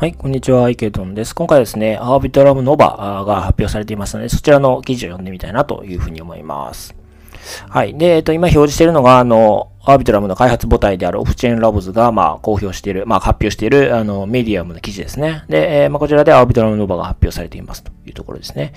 [0.00, 1.34] はい、こんにちは、イケトンです。
[1.34, 6.94] 今回ですね、アービトラムノバが発表されていますので、そちらの記事を読んでみたいなというふうに思います。
[7.68, 7.92] はい。
[7.98, 15.44] で、えっと、今表示しているのが、あの、アービトラムの開発母体であるオフチェーンラボズが、まあ、公表している、まあ、発表している、あの、メディアムの記事ですね。
[15.48, 18.72] で、えー、まあ、こちらでアービトラムノバが発表されていますというところですね。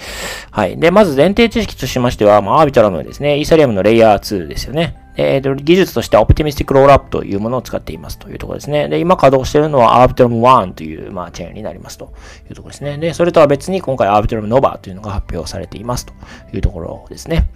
[0.51, 0.77] はい。
[0.77, 5.02] で、まず前提知識としましては、まあ、アービトラムですね、イーサリアムのレイヤー2ですよね。
[5.15, 8.89] えー、技術としては Optimistic Rollup というものを使っていますというところですね。
[8.89, 12.13] で、今稼働しているのは Arbitrum 1という、まあ、チェーンになりますと
[12.49, 12.97] いうところですね。
[12.97, 16.13] で、それとは別に今回 Arbitrum Nova というのが発表されていますと
[16.53, 17.49] いうところですね。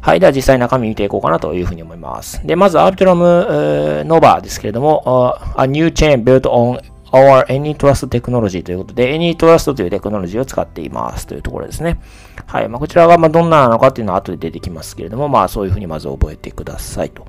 [0.00, 0.20] はい。
[0.20, 2.46] では実際中身見ていこうかなというふうに思います。
[2.46, 6.80] で、まず Arbitrum Nova ですけれども、a new chain built on
[7.12, 12.00] our AnyTrust Technology ということで、AnyTrust というテクノロジーを使っていますというところですね。
[12.46, 12.68] はい。
[12.68, 17.26] まあ、こちらがまどんなのかっていうのは後で出てきますけれども、まあそういうふうにまず覚えてくださいと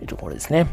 [0.00, 0.66] いうところですね。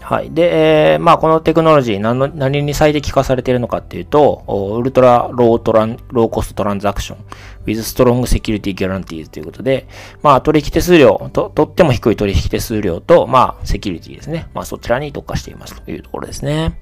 [0.00, 0.30] はい。
[0.32, 4.42] で、えー、まあこのテクノロジー何の何に最適化されているのかっていうと、
[4.78, 7.18] ウルトラロートラン、ローコストトランザクション
[7.66, 9.86] with strong security guarantees ということで、
[10.22, 14.48] まあ取引手数料と、とっても低い取引手数料と、まあセキュリティですね。
[14.54, 16.80] まあそちらに特化していますというところですね。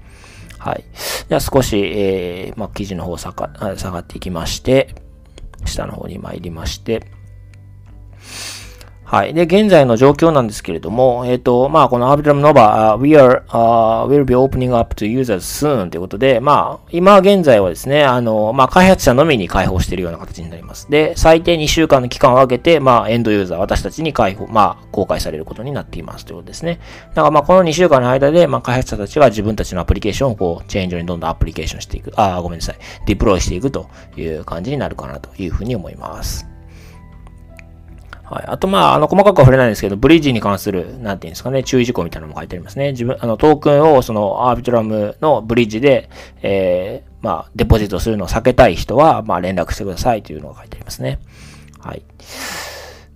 [0.59, 0.85] はい。
[1.29, 4.95] じゃあ少し、えー、まあ、記事の方下が下がっていきまして、
[5.65, 7.11] 下の方に参りまして、
[9.11, 9.33] はい。
[9.33, 20.91] で、現在の状況なんですけれども、えっ、ー、と、まあ、この Arbitrum Nova、uh, we are,、uh, will be opening up to users soon ということで、まあ、今現在はですね、あの、まあ、開発者のみに開放しているような形になります。
[20.91, 26.79] で、最低2週間の期間を空けて、まあ、エンドユーザー、私たちに開放、まあ、公開されることになっていますということですね。
[27.15, 36.58] だから、まあ、この2週間の間で、まあ、開発者たちが自分たちのアプリケーションをこう、チェーン上にどんどんアプリケーションしていく、あ、ごめんなさい、デプロイしていくという感じになるかなというふうに思います。
[38.31, 38.45] はい。
[38.47, 42.91] あと、まあ、あの、細かくは触れないんですけど、ブリッジに関する、なんていうんですかね、注意事項みたいなのも書いてありますね。
[42.91, 46.11] 自分、あの、トークンを、その、アービトラムのブリッジで、
[46.43, 51.19] えー、まあ、デポジットするのを避けたい人は、まあ、連絡してくださいというのが書いてありますね。
[51.81, 52.03] はい。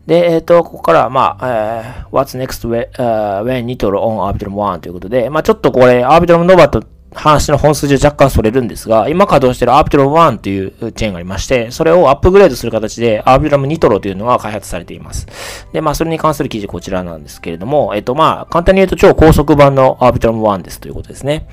[0.07, 6.83] で、えっ、ー、と、ここから、まあ、えー、What's next when, uh, when Nitro on Arbitrum 1ということで、まあ、ちょっとこれ、Arbitrum Nova と
[7.15, 15.27] 話の本筋若干それるんですが、今稼働しているアービトロム1というチェーンがありまして、それをアップグレードする形でアービトロムニトロというのが開発されています。
[15.73, 21.47] で、まあ、それに関する記事こちらなんですけれども、えっと、まあ、簡単に言うと超高速版のアービトロム1ですということですね。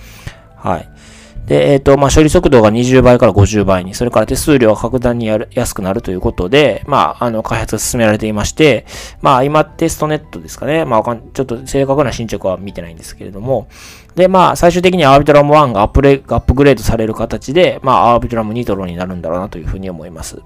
[0.55, 0.89] はい。
[1.49, 8.85] で、えっ、ー、と、まあ、処理速度が20倍から50倍に、それから手数料が格段にやる安くなるということで、まあ、あの、開発が進められていまして、
[9.21, 10.85] まあ、今テストネットですかね。
[10.85, 13.67] まあ、ちょっと正確な進捗は見てないんですけれども、
[14.13, 20.43] で、まあ、最終的にアービトラム1がアップレアップグレードされる形で、まあ、アービトラムニトロになるんだろうなというふうに思います。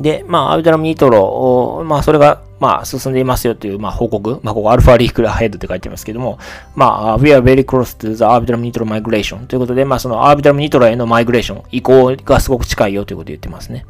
[0.00, 4.40] で、まあ、アルダラムニトロ、まあ、それが、まあ、進んでいますよという、まあ、報告。
[4.42, 6.38] まあ、ここ、アルファリークラヘッドって書いてますけども、
[6.74, 13.84] まあ、we are very close to the arbitrum nitro migration ということで、まあ、そのアービトラムニトロへのマイグレーション、移行がすごく近いよということを言ってますね。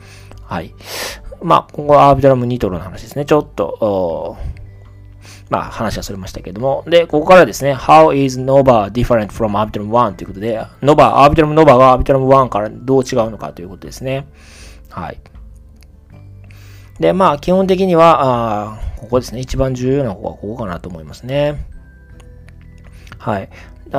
[0.45, 0.75] はい。
[1.43, 3.25] まあ、今後はアービトラムニトロの話ですね。
[3.25, 4.37] ちょっと、
[5.49, 6.85] まあ、話はそれましたけども。
[6.87, 14.27] で、ここからですね、How is Nova different from Arbitrum 1ということで、Nova、Arbitrum Nova が Arbitrum 1からどう違うのかということですね。
[14.91, 15.19] はい。
[17.01, 19.41] で、まあ、基本的には、あここですね。
[19.41, 21.67] 一番重要な方はここかなと思いますね。
[23.19, 23.49] はい。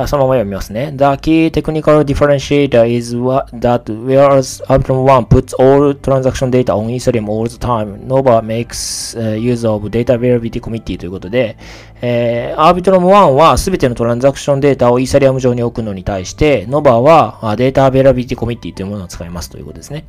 [0.06, 0.94] そのまま読みますね。
[0.96, 7.28] The key technical differentiator is what, that whereas Arbitrum 1 puts all transaction data on Ethereum
[7.28, 11.58] all the time, Nova makes、uh, use of data availability committee ということで、
[12.00, 20.06] えー、Arbitrum 1はすべてのトランザクションデータをイーサリアム上に置くのに対して、Nova は data availability committee というものを使いますということですね。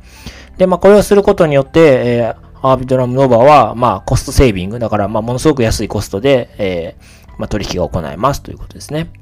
[0.56, 4.78] で、まあ、これをすることによって、えー Arbitrum Nova は、まあ、 cost saving。
[4.78, 9.12] だから、まあ、ものすごく安いコストで、えー、まあ、取引が行えますということですね。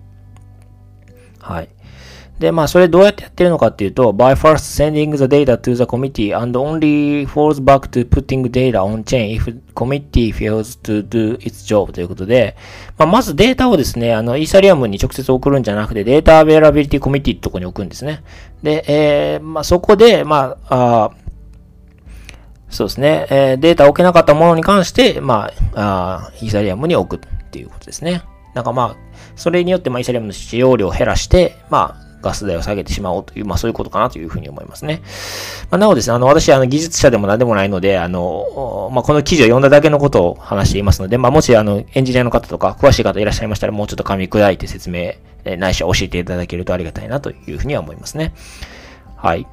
[1.40, 1.68] はい。
[2.38, 9.02] で、まあ、それどうやってやってるのかっていうと、by first sending the data to the committee and only falls back to putting data on
[9.02, 12.56] chain if committee fails to do its job ということで、
[12.96, 18.22] まあ、まずデータをですね、あの、イーサリアムに直接送るんじゃなくて、 data availability committee ってとこに置くんですね。
[18.62, 21.21] で、えー、まあ、そこで、まあ、あ
[22.72, 23.26] そうですね。
[23.30, 28.22] えー、データを置けなかったものに関して、まあ、あイーサリアムに置くっていうことですね。
[28.54, 28.96] なんかまあ、
[29.36, 35.02] それによって、まあ、イーサリアムの使用量を減らして、まあ、ガス代を下げてしまおうという、まあそういうことかなというふうに思いますね。
[35.70, 45.14] まあ、なおですね、あの、私、あの、技術者でも何でもないので、あの、まあこの記事を読んだだけのことを話していますので、まあもし、あの、エンジニアの方とか、詳しい方いらっしゃいましたら、もうちょっと噛み砕いて説明、
[45.58, 48.32] ないしは教えていただけるとありがたいなというふうには思いますね。
[49.16, 49.46] はい。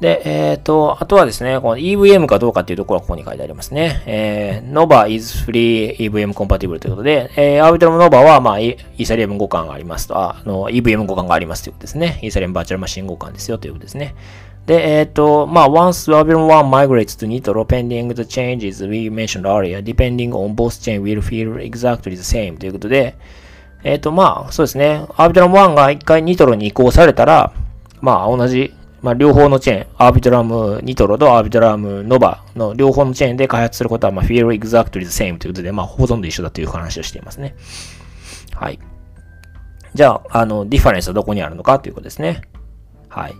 [0.00, 4.02] で、えっ、ー、と、あとはですね、この EVM かどうかっていうところはここに書いてありますね。
[4.06, 12.18] えー、Nova is free EVM compatible ということで、えー、Arbitrum Nova は、まあ、イーサリアム互換がありますと、あの、EVM 互換がありますということですね。
[12.22, 14.14] イーサリアムバーチャルマシン互換ですよということですね。
[14.64, 21.02] で、えっ、ー、と、まあ、once Arbitrum 1 migrates to Nitro, pending the changes we mentioned earlier, depending on both chain
[21.02, 23.16] will feel exactly the same ということで、
[23.84, 25.04] えっ、ー、と、まあ、そうですね。
[25.10, 27.52] Arbitrum 1が一回 Nitro に移行されたら、
[28.00, 37.54] まあ、同じまあ、両方のチェーン、アービトラムニトロとアービトラムノバの両方のチェーンで開発することは、まあ、feel exactly the same ということで、まあ、ほとんど一緒だという話をしていますね。
[38.54, 38.78] はい。
[39.94, 42.42] じゃあ、あの、ディファレンスはどこにあるのかということですね。
[43.08, 43.34] はい。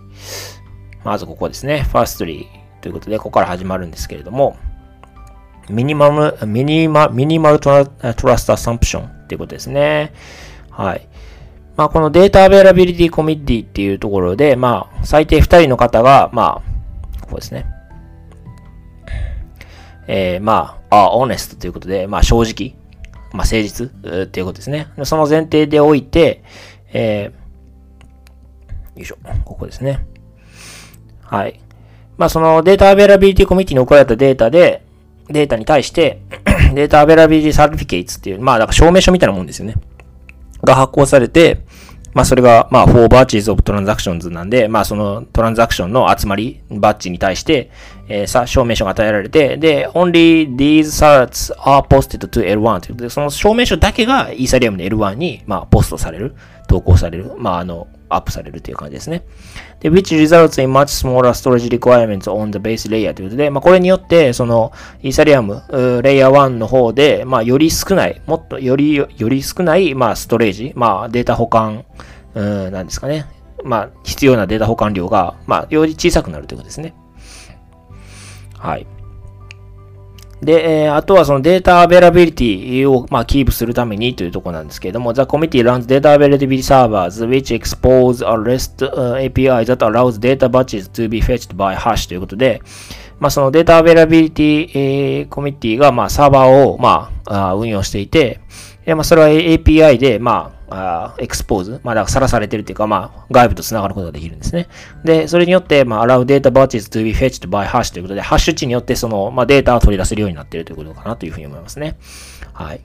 [1.03, 1.85] まずここですね。
[1.91, 2.45] firstly
[2.81, 4.57] ということで、ここから始まるんですけれども、
[5.69, 10.11] minimum、minima、minimal trust assumption ということですね。
[10.69, 11.07] はい。
[11.77, 16.61] まあ、この data availability committee っていうところで、まあ、最低2人の方が、ま
[17.17, 17.65] あ、ここですね。
[20.07, 22.75] えー、まあ、あ、 honest ということで、まあ、正直、
[23.31, 24.87] まあ、誠実っていうことですね。
[25.03, 26.43] その前提でおいて、
[26.91, 30.05] えー、よいしょ、ここですね。
[31.21, 31.59] はい。
[32.17, 34.83] まあ、その data availability committee に送られたデータで、
[35.29, 36.21] データに対して、
[36.73, 39.75] data availability certificates っていう、まあ、だから証明書みたいなもんですよね。
[40.63, 41.63] が発行されて、
[42.13, 47.71] まあそれが、まあ for batches of transactions なんで、まあそのトランザクションの集まり、バッチに対して、
[48.07, 56.35] えー、さ、証明書が与えられて、で、only these certs are posted to L1 ということで、その証明書だけがイーサリアムの L1 に、まあポストされる、
[56.67, 59.23] 投稿される、まああの、アップされるという感じですね。
[59.79, 64.71] で、which results in much smaller storage requirements on the base layer ということで、まあ、これによって、その、
[65.01, 65.63] イーサリアム、
[66.03, 71.85] レイヤー1の方で、まあ、より少ない、もっと、より、より少ない、まあ、ストレージ、まあ、データ保管、
[72.33, 73.25] うん、なんですかね。
[73.63, 76.93] まあ、必要なデータ保管量が、まあ、より小さくなるということですね。
[78.57, 78.87] はい。
[80.41, 88.83] で、えー、あとはその data availability を、まあ、キープするためにというところなんですけれども、The committee runs data availability servers which expose a REST、
[89.17, 92.61] API that allows data batches to be fetched by hash ということで、
[93.19, 98.39] まあ、その data availability、えー、 committee が、まあ、サーバーを、まあ、運用していて、
[98.85, 104.67] えまあ、それは API で、まあ、あ expose、まあ、だからさらされてるっていうか、まあ、外部と繋がることができるんですね。
[105.03, 111.97] で、それによって、まあ、allow data batches to be fetched by hash ということで、ハッシュ値によって、その、まあ、データを取り出せるようになっているということかなというふうに思いますね。
[112.53, 112.81] はい。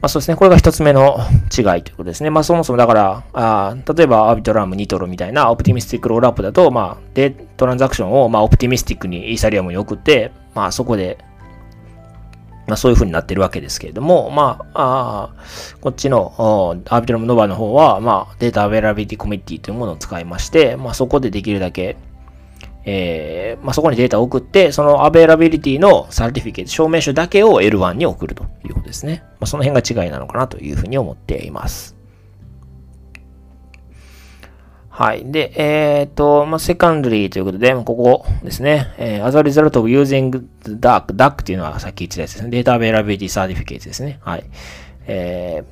[0.00, 0.36] まあ、そうですね。
[0.36, 1.18] これが一つ目の
[1.56, 2.30] 違いということですね。
[2.30, 11.18] まあ、そもそもだから、あ例えば、 Arbitrum、Nitro みたいな optimistic rollup だと、まあ、で、トランザクションを、まあ、 optimistic にイーサリアムに送って、まあ、そこで、
[12.70, 15.34] まあ、そういう風になってるわけですけれども、まあ、あ
[15.80, 16.32] こっちの
[16.88, 21.96] Arbitrum Nova の方は、まあ、 data availability committee というものを使いまして、まあ、そこでできるだけ、
[22.84, 29.24] えー、まあ、そこにデータを送って、その availability の certificate、証明書だけを L1 に送るということですね。
[29.24, 31.99] まあ、その辺が違いなのかなというふうに思っています。
[35.00, 35.32] はい。
[35.32, 38.92] で、えっ、ー、と、まあ、 secondly ということで、ここですね。
[38.98, 42.50] えー、as a result of using DAC、DAC っていうのはさっき言ったやつですね。
[42.50, 44.18] data availability certificate ですね。
[44.22, 44.44] はい。
[45.06, 45.64] え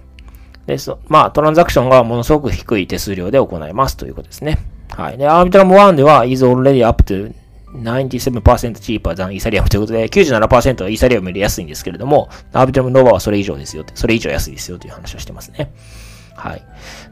[0.64, 4.60] ー、で、そ、まあ、トランザクションがものすごく低い手数料で行いますということですね。
[4.96, 5.18] はい。
[5.18, 7.34] で、 Arbitrum 1では is already up to
[7.74, 15.70] 97% cheaper than イーサリアムということで、97%はイーサリアムより安いんですけれども、 Arbitrum Nova はそれ以上ですよそれ以上安いですよという話をしてますね。
[16.38, 16.62] はい。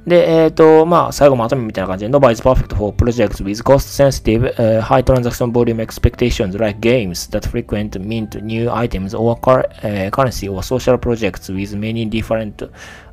[0.06, 7.98] で、えっ、ー、と、まあ、最後まとめみたいな感じで、Nova is perfect for projects with cost-sensitive、uh, high transaction volume expectations like games that frequent
[7.98, 12.62] mint new items or car、uh, currency or social projects with many different、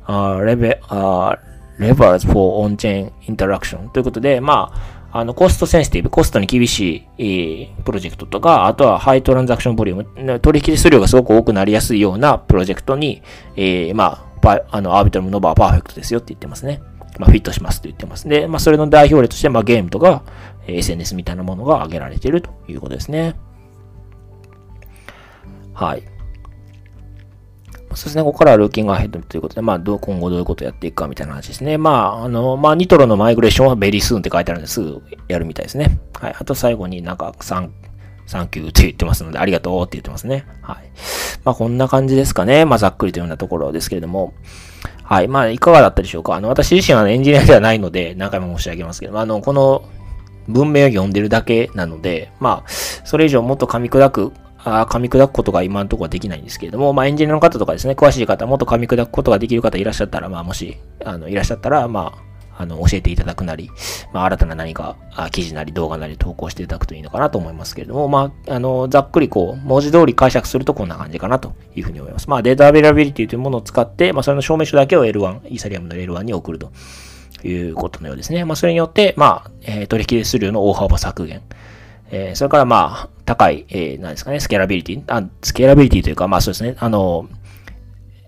[0.06, 1.34] uh, level, uh,
[1.80, 13.22] levers for on-chain interaction ということで、まあ、あの、コストセンシティブ、コストに厳しい、プロジェクトとか、あとはハイトランザクションボリューム、取引数量がすごく多くなりやすいようなプロジェクトに、
[13.56, 16.82] えー、まあ、パあの、 Arbitrum Nova はパーフェクトですよって言ってますね。
[17.18, 18.28] まあ、フィットしますと言ってます。
[18.28, 20.22] で、まあ、それの代表例として、まあ、ゲームとか、
[20.66, 23.36] え SNS みたいなものが挙げられているということですね。
[25.72, 26.02] はい。
[27.94, 28.24] そうですね。
[28.24, 31.78] ここからは looking ahead ということで、まあ、どう、今後どういうことをやっていくかみたいな話ですね。
[31.78, 36.00] まあ、あの、まあ、 Nitro の migration は very soon って書いてあるんですぐやるみたいですね。
[36.20, 36.34] はい。
[36.36, 37.70] あと最後になんか3、
[38.26, 40.46] thank you って言ってますので、ありがとうって言ってますね。
[40.62, 40.90] はい。
[41.44, 42.64] まあ、こんな感じですかね。
[42.64, 44.34] まあ、ざっくりというようなところですけれども。
[45.02, 45.28] はい。
[45.28, 46.34] まあ、いかがだったでしょうか。
[46.34, 49.84] あの、私自身はエンジニアではないので、何回も申し上げますけど、あの、この
[50.48, 63.70] 文面を読んでるだけなので、まあ、それ以上もっと噛み砕く、あ噛み砕くことが今のところはできないんですけれども、まあ、エンジニアの方とかですね、詳しい方、もっと噛み砕くことができる方いらっしゃったら、まあ、もし、あの、いらっしゃったら、まあ、あの、教えていただくなり、
[64.12, 72.28] まあ、新たな何か、あ記事なり動画なり投稿していただくといいのかなと思いますけれども、まあ、あの、ざっくりこう、文字通り解釈するとこんな感じかなというふうに思います。
[72.28, 76.72] まあ、 data availability というものを使って、まあ、それの証明書だけを L1、イーサリアムの L1 に送ると
[77.44, 78.44] いうことのようですね。
[78.44, 81.42] まあ、それによって、まあ、えー、取引数量の大幅削減。
[82.10, 87.28] えー、それからまあ、高い、えー、何ですかね、スケーラビリティ、あ、スケーラビリティというか、まあそうですね、あの、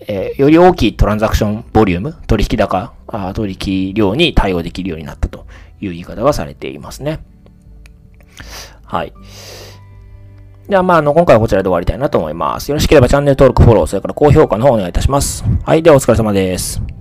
[0.00, 2.95] えー、より大きいトランザクションボリューム、取引高、
[3.35, 5.46] 取引量に対応できるようになったと
[5.80, 7.20] いう言い方がされていますね。
[8.85, 9.12] はい。
[10.68, 12.70] では、まあ、あの、今回はこちらで終わりたいなと思います。
[12.70, 15.44] よろしければチャンネル登録、フォロー、それから高評価の方お願いいたします。
[15.64, 15.82] はい。
[15.82, 16.95] では、お疲れ様です。